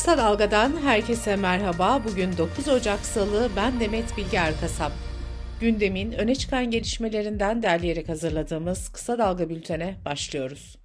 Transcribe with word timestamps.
Kısa 0.00 0.18
Dalga'dan 0.18 0.76
herkese 0.82 1.36
merhaba. 1.36 2.02
Bugün 2.04 2.36
9 2.38 2.68
Ocak 2.68 3.00
Salı, 3.00 3.50
ben 3.56 3.80
Demet 3.80 4.16
Bilge 4.16 4.36
Erkasap. 4.36 4.92
Gündemin 5.60 6.12
öne 6.12 6.34
çıkan 6.34 6.70
gelişmelerinden 6.70 7.62
derleyerek 7.62 8.08
hazırladığımız 8.08 8.88
Kısa 8.88 9.18
Dalga 9.18 9.48
bültene 9.48 9.96
başlıyoruz. 10.04 10.78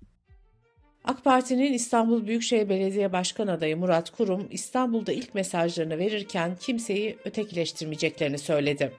AK 1.04 1.24
Parti'nin 1.24 1.74
İstanbul 1.74 2.28
Büyükşehir 2.28 2.70
Belediye 2.70 3.14
Başkan 3.14 3.48
adayı 3.48 3.78
Murat 3.78 4.10
Kurum, 4.10 4.48
İstanbul'da 4.52 5.12
ilk 5.12 5.36
mesajlarını 5.36 5.98
verirken 5.98 6.56
kimseyi 6.60 7.18
ötekileştirmeyeceklerini 7.26 8.38
söyledi. 8.38 8.92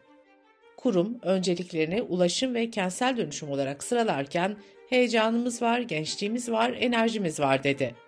Kurum, 0.76 1.18
önceliklerini 1.22 2.02
ulaşım 2.02 2.54
ve 2.54 2.70
kentsel 2.70 3.16
dönüşüm 3.16 3.50
olarak 3.50 3.84
sıralarken 3.84 4.56
heyecanımız 4.90 5.62
var, 5.62 5.80
gençliğimiz 5.80 6.50
var, 6.50 6.74
enerjimiz 6.80 7.40
var 7.40 7.64
dedi. 7.64 8.05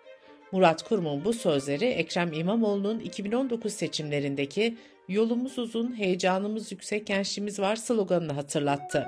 Murat 0.52 0.83
Kurum'un 0.83 1.25
bu 1.25 1.33
sözleri 1.33 1.84
Ekrem 1.84 2.33
İmamoğlu'nun 2.33 3.01
2019 3.01 3.73
seçimlerindeki 3.73 4.77
yolumuz 5.09 5.59
uzun, 5.59 5.98
heyecanımız 5.98 6.73
yüksek, 6.73 7.06
gençliğimiz 7.06 7.61
var 7.61 7.77
sloganını 7.77 8.33
hatırlattı. 8.33 9.06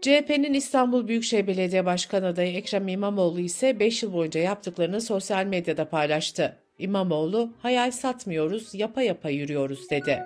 CHP'nin 0.00 0.54
İstanbul 0.54 1.08
Büyükşehir 1.08 1.46
Belediye 1.46 1.84
Başkan 1.84 2.22
adayı 2.22 2.56
Ekrem 2.56 2.88
İmamoğlu 2.88 3.40
ise 3.40 3.80
5 3.80 4.02
yıl 4.02 4.12
boyunca 4.12 4.40
yaptıklarını 4.40 5.00
sosyal 5.00 5.44
medyada 5.44 5.88
paylaştı. 5.88 6.56
İmamoğlu, 6.78 7.52
hayal 7.58 7.90
satmıyoruz, 7.90 8.74
yapa 8.74 9.02
yapa 9.02 9.30
yürüyoruz 9.30 9.90
dedi. 9.90 10.22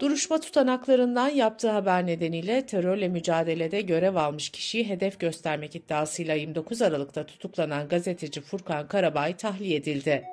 Duruşma 0.00 0.40
tutanaklarından 0.40 1.28
yaptığı 1.28 1.70
haber 1.70 2.06
nedeniyle 2.06 2.66
terörle 2.66 3.08
mücadelede 3.08 3.80
görev 3.80 4.14
almış 4.14 4.50
kişiyi 4.50 4.88
hedef 4.88 5.20
göstermek 5.20 5.76
iddiasıyla 5.76 6.34
29 6.34 6.82
Aralık'ta 6.82 7.26
tutuklanan 7.26 7.88
gazeteci 7.88 8.40
Furkan 8.40 8.88
Karabay 8.88 9.36
tahliye 9.36 9.76
edildi. 9.76 10.24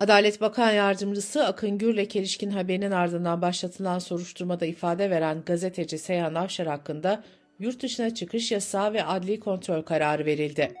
Adalet 0.00 0.40
Bakan 0.40 0.70
Yardımcısı 0.70 1.46
Akın 1.46 1.78
Gürlek 1.78 2.16
ilişkin 2.16 2.50
haberinin 2.50 2.90
ardından 2.90 3.42
başlatılan 3.42 3.98
soruşturmada 3.98 4.66
ifade 4.66 5.10
veren 5.10 5.42
gazeteci 5.46 5.98
Seyhan 5.98 6.34
Avşar 6.34 6.66
hakkında 6.66 7.24
yurt 7.58 7.82
dışına 7.82 8.14
çıkış 8.14 8.52
yasağı 8.52 8.92
ve 8.92 9.04
adli 9.04 9.40
kontrol 9.40 9.82
kararı 9.82 10.26
verildi. 10.26 10.74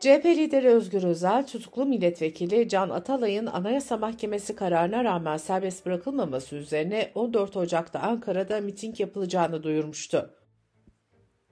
CHP 0.00 0.24
lideri 0.24 0.68
Özgür 0.68 1.02
Özel, 1.02 1.46
tutuklu 1.46 1.86
milletvekili 1.86 2.68
Can 2.68 2.90
Atalay'ın 2.90 3.46
Anayasa 3.46 3.96
Mahkemesi 3.96 4.56
kararına 4.56 5.04
rağmen 5.04 5.36
serbest 5.36 5.86
bırakılmaması 5.86 6.56
üzerine 6.56 7.10
14 7.14 7.56
Ocak'ta 7.56 8.00
Ankara'da 8.00 8.60
miting 8.60 9.00
yapılacağını 9.00 9.62
duyurmuştu. 9.62 10.30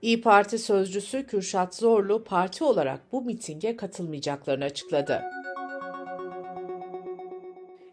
İyi 0.02 0.20
Parti 0.20 0.58
sözcüsü 0.58 1.26
Kürşat 1.26 1.74
Zorlu 1.74 2.24
parti 2.24 2.64
olarak 2.64 3.12
bu 3.12 3.22
mitinge 3.22 3.76
katılmayacaklarını 3.76 4.64
açıkladı. 4.64 5.22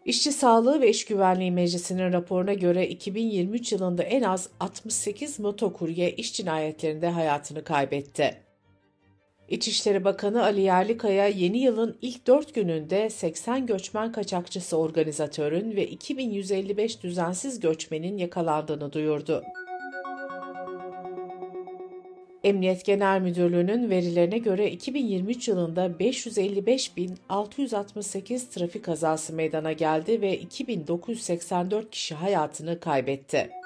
İşçi 0.04 0.32
Sağlığı 0.32 0.80
ve 0.80 0.90
İş 0.90 1.04
Güvenliği 1.04 1.52
Meclisi'nin 1.52 2.12
raporuna 2.12 2.54
göre 2.54 2.88
2023 2.88 3.72
yılında 3.72 4.02
en 4.02 4.22
az 4.22 4.48
68 4.60 5.40
motokurye 5.40 6.10
iş 6.10 6.34
cinayetlerinde 6.34 7.08
hayatını 7.08 7.64
kaybetti. 7.64 8.51
İçişleri 9.48 10.04
Bakanı 10.04 10.42
Ali 10.42 10.60
Yerlikaya 10.60 11.26
yeni 11.26 11.58
yılın 11.58 11.96
ilk 12.02 12.26
dört 12.26 12.54
gününde 12.54 13.10
80 13.10 13.66
göçmen 13.66 14.12
kaçakçısı 14.12 14.76
organizatörün 14.76 15.76
ve 15.76 15.86
2155 15.86 17.02
düzensiz 17.02 17.60
göçmenin 17.60 18.18
yakalandığını 18.18 18.92
duyurdu. 18.92 19.42
Emniyet 22.44 22.84
Genel 22.84 23.20
Müdürlüğü'nün 23.20 23.90
verilerine 23.90 24.38
göre 24.38 24.70
2023 24.70 25.48
yılında 25.48 25.86
555.668 25.86 28.50
trafik 28.50 28.84
kazası 28.84 29.32
meydana 29.32 29.72
geldi 29.72 30.20
ve 30.20 30.38
2984 30.38 31.90
kişi 31.90 32.14
hayatını 32.14 32.80
kaybetti. 32.80 33.61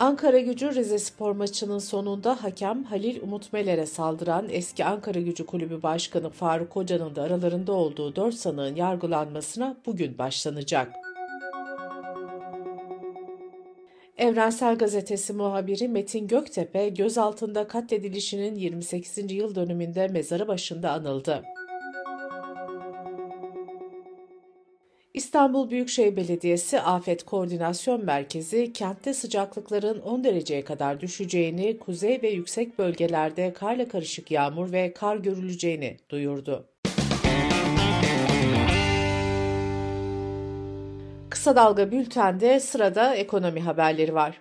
Ankara 0.00 0.38
Gücü 0.38 0.74
Rize 0.74 0.98
Spor 0.98 1.32
maçının 1.32 1.78
sonunda 1.78 2.44
hakem 2.44 2.84
Halil 2.84 3.22
Umut 3.22 3.52
Meler'e 3.52 3.86
saldıran 3.86 4.46
eski 4.50 4.84
Ankara 4.84 5.20
Gücü 5.20 5.46
Kulübü 5.46 5.82
Başkanı 5.82 6.30
Faruk 6.30 6.76
Hoca'nın 6.76 7.16
da 7.16 7.22
aralarında 7.22 7.72
olduğu 7.72 8.16
4 8.16 8.34
sanığın 8.34 8.76
yargılanmasına 8.76 9.76
bugün 9.86 10.18
başlanacak. 10.18 10.92
Evrensel 14.18 14.78
Gazetesi 14.78 15.32
muhabiri 15.32 15.88
Metin 15.88 16.28
Göktepe 16.28 16.88
gözaltında 16.88 17.68
katledilişinin 17.68 18.54
28. 18.54 19.32
yıl 19.32 19.54
dönümünde 19.54 20.08
mezarı 20.08 20.48
başında 20.48 20.90
anıldı. 20.92 21.42
İstanbul 25.20 25.70
Büyükşehir 25.70 26.16
Belediyesi 26.16 26.80
Afet 26.80 27.24
Koordinasyon 27.24 28.04
Merkezi 28.04 28.72
kentte 28.72 29.14
sıcaklıkların 29.14 30.00
10 30.00 30.24
dereceye 30.24 30.64
kadar 30.64 31.00
düşeceğini, 31.00 31.78
kuzey 31.78 32.22
ve 32.22 32.28
yüksek 32.30 32.78
bölgelerde 32.78 33.52
karla 33.52 33.88
karışık 33.88 34.30
yağmur 34.30 34.72
ve 34.72 34.92
kar 34.92 35.16
görüleceğini 35.16 35.96
duyurdu. 36.10 36.68
Kısa 41.30 41.56
Dalga 41.56 41.90
Bülten'de 41.90 42.60
sırada 42.60 43.14
ekonomi 43.14 43.60
haberleri 43.60 44.14
var. 44.14 44.40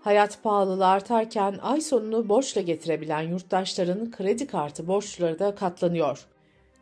Hayat 0.00 0.42
pahalılığı 0.42 0.86
artarken 0.86 1.58
ay 1.62 1.80
sonunu 1.80 2.28
borçla 2.28 2.60
getirebilen 2.60 3.22
yurttaşların 3.22 4.10
kredi 4.10 4.46
kartı 4.46 4.86
borçları 4.86 5.38
da 5.38 5.54
katlanıyor. 5.54 6.26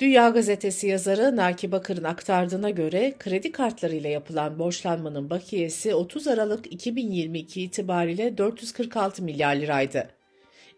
Dünya 0.00 0.28
Gazetesi 0.28 0.86
yazarı 0.86 1.36
Naki 1.36 1.72
Bakır'ın 1.72 2.04
aktardığına 2.04 2.70
göre 2.70 3.14
kredi 3.18 3.52
kartlarıyla 3.52 4.10
yapılan 4.10 4.58
borçlanmanın 4.58 5.30
bakiyesi 5.30 5.94
30 5.94 6.28
Aralık 6.28 6.72
2022 6.72 7.62
itibariyle 7.62 8.38
446 8.38 9.22
milyar 9.22 9.56
liraydı. 9.56 10.08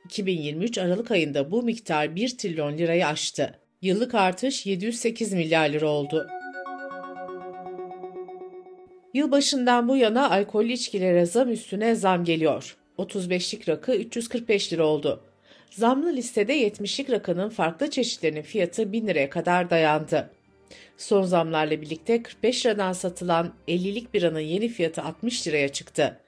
2023 0.05 0.79
Aralık 0.79 1.11
ayında 1.11 1.51
bu 1.51 1.63
miktar 1.63 2.17
1 2.17 2.39
trilyon 2.39 2.79
lirayı 2.79 3.07
aştı. 3.07 3.59
Yıllık 3.83 4.15
artış 4.15 4.67
708 4.67 5.33
milyar 5.33 5.69
lira 5.69 5.89
oldu. 5.89 6.27
Yılbaşından 9.15 9.89
bu 9.89 9.97
yana 9.97 10.31
alkollü 10.31 10.73
içkilere 10.73 11.27
zam 11.27 11.51
üstüne 11.51 11.95
zam 11.95 12.25
geliyor. 12.25 12.77
35'lik 12.99 13.69
rakı 13.69 13.95
345 13.95 14.73
lira 14.73 14.87
oldu. 14.87 15.32
Zamlı 15.73 16.13
listede 16.17 16.69
70'lik 16.69 17.11
rakının 17.11 17.49
farklı 17.49 17.91
çeşitlerinin 17.91 18.43
fiyatı 18.43 18.93
1000 18.93 19.07
liraya 19.07 19.31
kadar 19.31 19.71
dayandı. 19.71 20.31
Son 20.97 21.23
zamlarla 21.23 21.81
birlikte 21.81 22.23
45 22.23 22.67
liradan 22.67 22.93
satılan 22.93 23.55
50'lik 23.69 24.15
biranın 24.15 24.41
yeni 24.41 24.69
fiyatı 24.69 25.03
60 25.03 25.47
liraya 25.47 25.69
çıktı. 25.69 26.21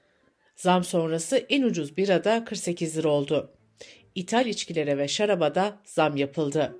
Zam 0.56 0.84
sonrası 0.84 1.36
en 1.36 1.62
ucuz 1.62 1.96
bira 1.96 2.24
da 2.24 2.44
48 2.44 2.98
lira 2.98 3.08
oldu. 3.08 3.50
İthal 4.14 4.46
içkilere 4.46 4.98
ve 4.98 5.08
şaraba 5.08 5.54
da 5.54 5.76
zam 5.84 6.16
yapıldı. 6.16 6.76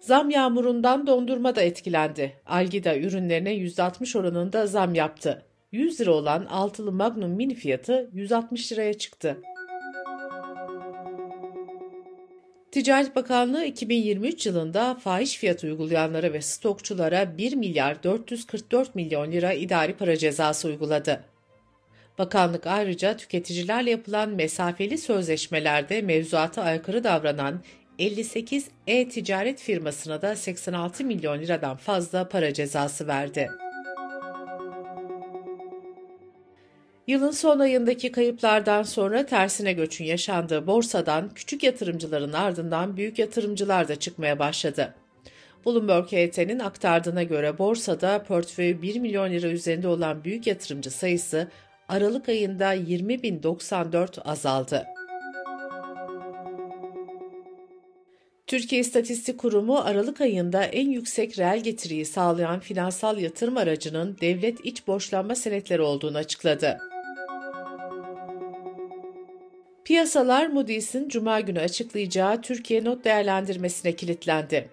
Zam 0.00 0.30
yağmurundan 0.30 1.06
dondurma 1.06 1.56
da 1.56 1.62
etkilendi. 1.62 2.36
Algida 2.46 2.96
ürünlerine 2.96 3.54
%60 3.54 4.18
oranında 4.18 4.66
zam 4.66 4.94
yaptı. 4.94 5.46
100 5.72 6.00
lira 6.00 6.12
olan 6.12 6.44
altılı 6.44 6.92
Magnum 6.92 7.30
mini 7.30 7.54
fiyatı 7.54 8.10
160 8.12 8.72
liraya 8.72 8.94
çıktı. 8.94 9.38
Ticaret 12.70 13.16
Bakanlığı 13.16 13.64
2023 13.64 14.46
yılında 14.46 14.94
fahiş 14.94 15.36
fiyat 15.36 15.64
uygulayanlara 15.64 16.32
ve 16.32 16.40
stokçulara 16.42 17.38
1 17.38 17.56
milyar 17.56 18.02
444 18.02 18.94
milyon 18.94 19.32
lira 19.32 19.52
idari 19.52 19.92
para 19.92 20.16
cezası 20.16 20.68
uyguladı. 20.68 21.24
Bakanlık 22.18 22.66
ayrıca 22.66 23.16
tüketicilerle 23.16 23.90
yapılan 23.90 24.28
mesafeli 24.28 24.98
sözleşmelerde 24.98 26.02
mevzuata 26.02 26.62
aykırı 26.62 27.04
davranan 27.04 27.60
58 27.98 28.68
e-ticaret 28.86 29.60
firmasına 29.60 30.22
da 30.22 30.36
86 30.36 31.04
milyon 31.04 31.38
liradan 31.38 31.76
fazla 31.76 32.28
para 32.28 32.52
cezası 32.52 33.06
verdi. 33.06 33.50
Yılın 37.06 37.30
son 37.30 37.58
ayındaki 37.58 38.12
kayıplardan 38.12 38.82
sonra 38.82 39.26
tersine 39.26 39.72
göçün 39.72 40.04
yaşandığı 40.04 40.66
borsadan 40.66 41.30
küçük 41.34 41.62
yatırımcıların 41.62 42.32
ardından 42.32 42.96
büyük 42.96 43.18
yatırımcılar 43.18 43.88
da 43.88 43.96
çıkmaya 43.96 44.38
başladı. 44.38 44.94
Bloomberg 45.66 46.06
HT'nin 46.06 46.58
aktardığına 46.58 47.22
göre 47.22 47.58
borsada 47.58 48.22
portföyü 48.22 48.82
1 48.82 49.00
milyon 49.00 49.30
lira 49.30 49.46
üzerinde 49.46 49.88
olan 49.88 50.24
büyük 50.24 50.46
yatırımcı 50.46 50.90
sayısı 50.90 51.48
Aralık 51.88 52.28
ayında 52.28 52.74
20.094 52.74 54.22
azaldı. 54.22 54.86
Türkiye 58.46 58.80
İstatistik 58.80 59.38
Kurumu 59.38 59.78
Aralık 59.78 60.20
ayında 60.20 60.64
en 60.64 60.90
yüksek 60.90 61.38
reel 61.38 61.60
getiriyi 61.62 62.04
sağlayan 62.04 62.60
finansal 62.60 63.18
yatırım 63.18 63.56
aracının 63.56 64.16
devlet 64.20 64.66
iç 64.66 64.86
borçlanma 64.86 65.34
senetleri 65.34 65.82
olduğunu 65.82 66.18
açıkladı. 66.18 66.91
Piyasalar 69.92 70.46
Moody's'in 70.46 71.08
Cuma 71.08 71.40
günü 71.40 71.60
açıklayacağı 71.60 72.42
Türkiye 72.42 72.84
not 72.84 73.04
değerlendirmesine 73.04 73.96
kilitlendi. 73.96 74.68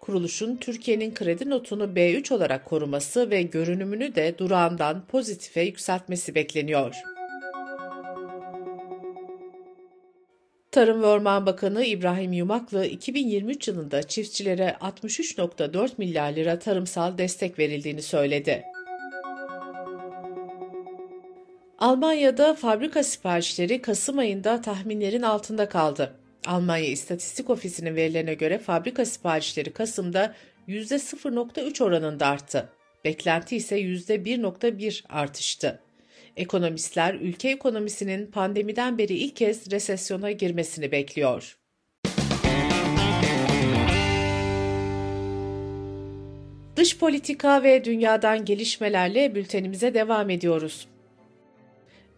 Kuruluşun 0.00 0.56
Türkiye'nin 0.56 1.14
kredi 1.14 1.50
notunu 1.50 1.84
B3 1.84 2.34
olarak 2.34 2.64
koruması 2.64 3.30
ve 3.30 3.42
görünümünü 3.42 4.14
de 4.14 4.38
durağından 4.38 5.06
pozitife 5.06 5.60
yükseltmesi 5.60 6.34
bekleniyor. 6.34 6.94
Tarım 10.70 11.02
ve 11.02 11.06
Orman 11.06 11.46
Bakanı 11.46 11.84
İbrahim 11.84 12.32
Yumaklı 12.32 12.86
2023 12.86 13.68
yılında 13.68 14.02
çiftçilere 14.02 14.76
63.4 14.80 15.90
milyar 15.98 16.32
lira 16.32 16.58
tarımsal 16.58 17.18
destek 17.18 17.58
verildiğini 17.58 18.02
söyledi. 18.02 18.64
Almanya'da 21.78 22.54
fabrika 22.54 23.02
siparişleri 23.02 23.82
Kasım 23.82 24.18
ayında 24.18 24.60
tahminlerin 24.60 25.22
altında 25.22 25.68
kaldı. 25.68 26.16
Almanya 26.46 26.86
İstatistik 26.86 27.50
Ofisi'nin 27.50 27.96
verilerine 27.96 28.34
göre 28.34 28.58
fabrika 28.58 29.04
siparişleri 29.04 29.72
Kasım'da 29.72 30.34
%0.3 30.68 31.84
oranında 31.84 32.26
arttı. 32.26 32.68
Beklenti 33.04 33.56
ise 33.56 33.80
%1.1 33.80 35.04
artıştı. 35.08 35.80
Ekonomistler 36.36 37.14
ülke 37.14 37.48
ekonomisinin 37.48 38.26
pandemiden 38.26 38.98
beri 38.98 39.14
ilk 39.14 39.36
kez 39.36 39.70
resesyona 39.70 40.30
girmesini 40.30 40.92
bekliyor. 40.92 41.58
Dış 46.76 46.98
politika 46.98 47.62
ve 47.62 47.84
dünyadan 47.84 48.44
gelişmelerle 48.44 49.34
bültenimize 49.34 49.94
devam 49.94 50.30
ediyoruz. 50.30 50.86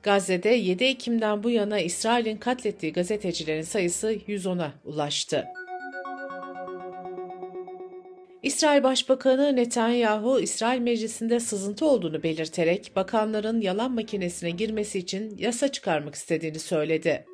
Gazze'de 0.03 0.49
7 0.49 0.85
Ekim'den 0.85 1.43
bu 1.43 1.51
yana 1.51 1.81
İsrail'in 1.81 2.37
katlettiği 2.37 2.93
gazetecilerin 2.93 3.63
sayısı 3.63 4.13
110'a 4.13 4.73
ulaştı. 4.85 5.45
İsrail 8.43 8.83
Başbakanı 8.83 9.57
Netanyahu, 9.57 10.41
İsrail 10.41 10.81
Meclisi'nde 10.81 11.41
sızıntı 11.41 11.87
olduğunu 11.87 12.23
belirterek 12.23 12.93
bakanların 12.97 13.61
yalan 13.61 13.93
makinesine 13.93 14.51
girmesi 14.51 14.99
için 14.99 15.37
yasa 15.39 15.69
çıkarmak 15.69 16.15
istediğini 16.15 16.59
söyledi. 16.59 17.25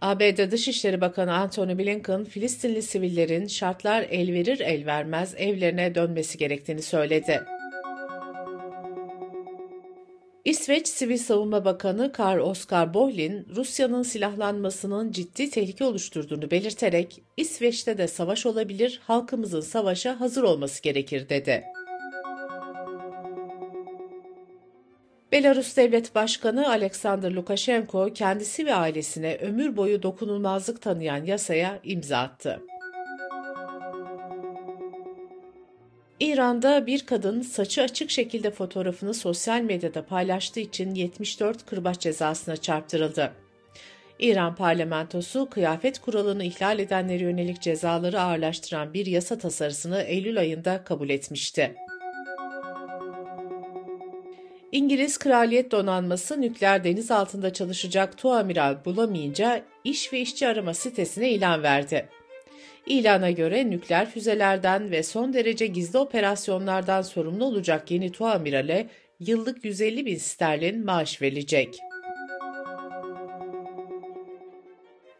ABD 0.00 0.50
Dışişleri 0.50 1.00
Bakanı 1.00 1.34
Antony 1.34 1.78
Blinken, 1.78 2.24
Filistinli 2.24 2.82
sivillerin 2.82 3.46
şartlar 3.46 4.06
el 4.10 4.32
verir 4.32 4.60
el 4.60 4.86
vermez 4.86 5.34
evlerine 5.38 5.94
dönmesi 5.94 6.38
gerektiğini 6.38 6.82
söyledi. 6.82 7.57
İsveç 10.48 10.88
Sivil 10.88 11.18
Savunma 11.18 11.64
Bakanı 11.64 12.12
Karl 12.12 12.40
Oskar 12.40 12.94
Bohlin, 12.94 13.46
Rusya'nın 13.56 14.02
silahlanmasının 14.02 15.12
ciddi 15.12 15.50
tehlike 15.50 15.84
oluşturduğunu 15.84 16.50
belirterek, 16.50 17.22
İsveç'te 17.36 17.98
de 17.98 18.08
savaş 18.08 18.46
olabilir, 18.46 19.00
halkımızın 19.04 19.60
savaşa 19.60 20.20
hazır 20.20 20.42
olması 20.42 20.82
gerekir 20.82 21.28
dedi. 21.28 21.64
Belarus 25.32 25.76
Devlet 25.76 26.14
Başkanı 26.14 26.68
Alexander 26.68 27.30
Lukashenko 27.30 28.12
kendisi 28.14 28.66
ve 28.66 28.74
ailesine 28.74 29.36
ömür 29.36 29.76
boyu 29.76 30.02
dokunulmazlık 30.02 30.82
tanıyan 30.82 31.24
yasaya 31.24 31.80
imza 31.84 32.18
attı. 32.18 32.60
İran'da 36.20 36.86
bir 36.86 37.06
kadın 37.06 37.42
saçı 37.42 37.82
açık 37.82 38.10
şekilde 38.10 38.50
fotoğrafını 38.50 39.14
sosyal 39.14 39.60
medyada 39.60 40.06
paylaştığı 40.06 40.60
için 40.60 40.94
74 40.94 41.66
kırbaç 41.66 42.00
cezasına 42.00 42.56
çarptırıldı. 42.56 43.32
İran 44.18 44.54
parlamentosu 44.54 45.50
kıyafet 45.50 45.98
kuralını 45.98 46.44
ihlal 46.44 46.78
edenlere 46.78 47.24
yönelik 47.24 47.60
cezaları 47.60 48.20
ağırlaştıran 48.20 48.94
bir 48.94 49.06
yasa 49.06 49.38
tasarısını 49.38 50.02
Eylül 50.02 50.38
ayında 50.38 50.84
kabul 50.84 51.10
etmişti. 51.10 51.74
İngiliz 54.72 55.18
Kraliyet 55.18 55.70
Donanması 55.70 56.40
nükleer 56.40 56.84
deniz 56.84 57.10
altında 57.10 57.52
çalışacak 57.52 58.18
tuamiral 58.18 58.84
bulamayınca 58.84 59.62
iş 59.84 60.12
ve 60.12 60.20
işçi 60.20 60.48
arama 60.48 60.74
sitesine 60.74 61.30
ilan 61.30 61.62
verdi. 61.62 62.08
İlana 62.86 63.30
göre 63.30 63.70
nükleer 63.70 64.10
füzelerden 64.10 64.90
ve 64.90 65.02
son 65.02 65.32
derece 65.32 65.66
gizli 65.66 65.98
operasyonlardan 65.98 67.02
sorumlu 67.02 67.44
olacak 67.44 67.90
yeni 67.90 68.12
tuamirale 68.12 68.86
yıllık 69.20 69.64
150 69.64 70.06
bin 70.06 70.16
sterlin 70.16 70.84
maaş 70.84 71.22
verilecek. 71.22 71.78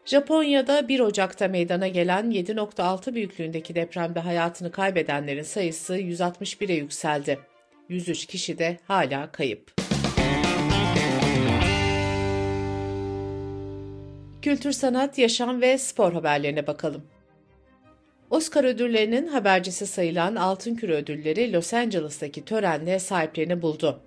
Japonya'da 0.05 0.89
1 0.89 1.01
Ocak'ta 1.01 1.49
meydana 1.49 1.89
gelen 1.89 2.31
7.6 2.31 3.15
büyüklüğündeki 3.15 3.75
depremde 3.75 4.21
hayatını 4.21 4.71
kaybedenlerin 4.71 5.43
sayısı 5.43 5.99
161'e 5.99 6.75
yükseldi. 6.75 7.39
103 7.89 8.27
kişi 8.27 8.59
de 8.59 8.77
hala 8.87 9.33
kayıp. 9.33 9.73
Kültür, 14.43 14.73
sanat, 14.73 15.19
yaşam 15.19 15.61
ve 15.61 15.79
spor 15.79 16.13
haberlerine 16.13 16.67
bakalım. 16.67 17.03
Oscar 18.31 18.65
ödüllerinin 18.65 19.27
habercisi 19.27 19.87
sayılan 19.87 20.37
Altın 20.37 20.75
Küre 20.75 20.95
ödülleri 20.95 21.53
Los 21.53 21.75
Angeles'taki 21.75 22.45
törenle 22.45 22.99
sahiplerini 22.99 23.63
buldu. 23.63 24.01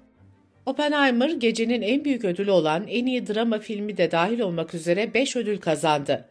Oppenheimer 0.66 1.30
gecenin 1.30 1.82
en 1.82 2.06
büyük 2.06 2.26
ödülü 2.26 2.52
olan 2.52 2.88
en 2.88 3.06
iyi 3.06 3.28
drama 3.28 3.60
filmi 3.60 3.98
de 3.98 4.12
dahil 4.12 4.40
olmak 4.40 4.74
üzere 4.74 5.14
5 5.14 5.36
ödül 5.36 5.58
kazandı. 5.58 6.30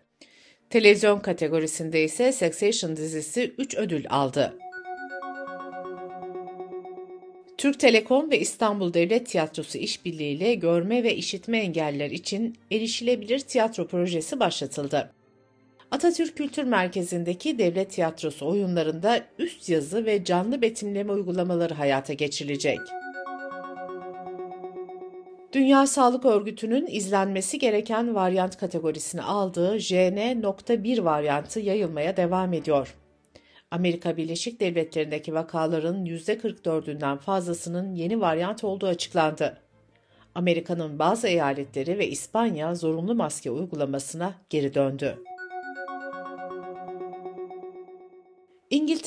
Televizyon 0.70 1.20
kategorisinde 1.20 2.04
ise 2.04 2.32
Succession 2.32 2.96
dizisi 2.96 3.54
3 3.58 3.75
ödül 3.75 4.04
aldı. 4.10 4.54
Türk 7.58 7.81
Telekom 7.81 8.31
ve 8.31 8.40
İstanbul 8.40 8.94
Devlet 8.94 9.26
Tiyatrosu 9.26 9.78
işbirliğiyle 9.78 10.54
görme 10.54 11.02
ve 11.04 11.16
işitme 11.16 11.58
engeller 11.58 12.10
için 12.10 12.56
erişilebilir 12.70 13.38
tiyatro 13.38 13.87
projesi 13.87 14.40
başlatıldı. 14.40 15.10
Atatürk 15.90 16.37
Kültür 16.37 16.64
Merkezi'ndeki 16.64 17.59
Devlet 17.59 17.90
Tiyatrosu 17.90 18.49
oyunlarında 18.49 19.20
üst 19.38 19.68
yazı 19.68 20.06
ve 20.06 20.25
canlı 20.25 20.62
betimleme 20.62 21.12
uygulamaları 21.12 21.75
hayata 21.75 22.12
geçirilecek. 22.12 22.78
Dünya 25.52 25.87
Sağlık 25.87 26.25
Örgütü'nün 26.25 26.87
izlenmesi 26.87 27.59
gereken 27.59 28.14
varyant 28.14 28.56
kategorisini 28.56 29.23
aldığı 29.23 29.78
JN.1 29.78 31.04
varyantı 31.04 31.61
yayılmaya 31.61 32.16
devam 32.16 32.52
ediyor. 32.52 32.97
Amerika 33.70 34.16
Birleşik 34.16 34.61
Devletleri'ndeki 34.61 35.35
vakaların 35.35 36.04
%44'ünden 36.06 37.18
fazlasının 37.18 37.94
yeni 37.94 38.20
varyant 38.20 38.64
olduğu 38.64 38.87
açıklandı. 38.87 39.59
Amerika'nın 40.35 40.99
bazı 40.99 41.28
eyaletleri 41.28 41.99
ve 41.99 42.09
İspanya 42.09 42.75
zorunlu 42.75 43.14
maske 43.14 43.50
uygulamasına 43.50 44.35
geri 44.50 44.75
döndü. 44.75 45.18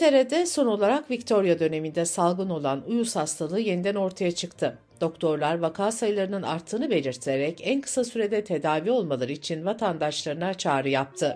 İngiltere'de 0.04 0.46
son 0.46 0.68
olarak 0.68 1.12
Victoria 1.12 1.60
döneminde 1.60 2.06
salgın 2.06 2.50
olan 2.50 2.84
uyuz 2.88 3.16
hastalığı 3.16 3.60
yeniden 3.60 3.96
ortaya 3.96 4.32
çıktı. 4.32 4.78
Doktorlar 5.02 5.60
vaka 5.60 5.92
sayılarının 5.92 6.44
arttığını 6.44 6.90
belirterek 6.90 7.62
en 7.64 7.82
kısa 7.82 8.04
sürede 8.04 8.44
tedavi 8.44 8.92
olmaları 8.92 9.32
için 9.32 9.66
vatandaşlarına 9.66 10.54
çağrı 10.54 10.90
yaptı. 10.90 11.36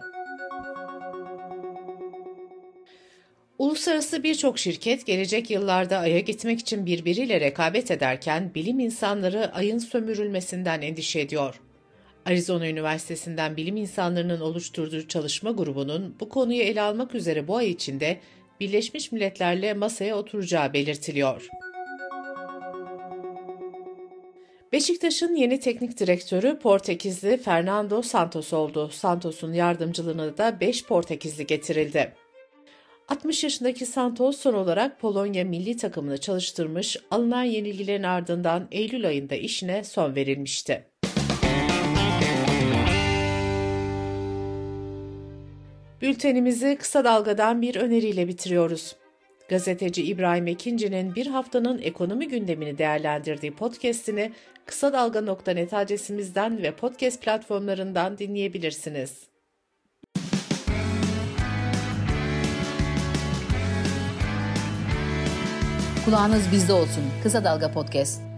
Uluslararası 3.57 4.23
birçok 4.23 4.59
şirket 4.59 5.05
gelecek 5.05 5.49
yıllarda 5.49 5.97
Ay'a 5.97 6.19
gitmek 6.19 6.59
için 6.59 6.85
birbiriyle 6.85 7.39
rekabet 7.39 7.91
ederken 7.91 8.51
bilim 8.55 8.79
insanları 8.79 9.53
Ay'ın 9.53 9.79
sömürülmesinden 9.79 10.81
endişe 10.81 11.19
ediyor. 11.19 11.61
Arizona 12.25 12.67
Üniversitesi'nden 12.67 13.57
bilim 13.57 13.77
insanlarının 13.77 14.39
oluşturduğu 14.39 15.07
çalışma 15.07 15.51
grubunun 15.51 16.15
bu 16.19 16.29
konuyu 16.29 16.61
ele 16.61 16.81
almak 16.81 17.15
üzere 17.15 17.47
bu 17.47 17.57
ay 17.57 17.69
içinde 17.69 18.19
Birleşmiş 18.59 19.11
Milletler'le 19.11 19.77
masaya 19.77 20.17
oturacağı 20.17 20.73
belirtiliyor. 20.73 21.47
Beşiktaş'ın 24.71 25.35
yeni 25.35 25.59
teknik 25.59 25.99
direktörü 25.99 26.59
Portekizli 26.59 27.37
Fernando 27.37 28.01
Santos 28.01 28.53
oldu. 28.53 28.89
Santos'un 28.93 29.53
yardımcılığına 29.53 30.37
da 30.37 30.59
5 30.59 30.85
Portekizli 30.85 31.45
getirildi. 31.45 32.13
60 33.07 33.43
yaşındaki 33.43 33.85
Santos 33.85 34.37
son 34.37 34.53
olarak 34.53 34.99
Polonya 34.99 35.43
milli 35.45 35.77
takımını 35.77 36.17
çalıştırmış, 36.17 36.97
alınan 37.11 37.43
yenilgilerin 37.43 38.03
ardından 38.03 38.67
Eylül 38.71 39.07
ayında 39.07 39.35
işine 39.35 39.83
son 39.83 40.15
verilmişti. 40.15 40.87
Bültenimizi 46.01 46.77
kısa 46.79 47.03
dalgadan 47.03 47.61
bir 47.61 47.75
öneriyle 47.75 48.27
bitiriyoruz. 48.27 48.95
Gazeteci 49.49 50.03
İbrahim 50.03 50.47
Ekinci'nin 50.47 51.15
bir 51.15 51.27
haftanın 51.27 51.81
ekonomi 51.81 52.27
gündemini 52.27 52.77
değerlendirdiği 52.77 53.55
podcast'ini 53.55 54.31
kısa 54.65 54.93
dalga.net 54.93 55.73
adresimizden 55.73 56.63
ve 56.63 56.71
podcast 56.71 57.21
platformlarından 57.21 58.17
dinleyebilirsiniz. 58.17 59.27
Kulağınız 66.05 66.51
bizde 66.51 66.73
olsun. 66.73 67.03
Kısa 67.23 67.43
Dalga 67.43 67.71
Podcast. 67.71 68.36